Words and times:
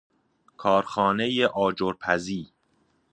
کارخانه 0.57 1.45
آجرپزی 1.47 2.51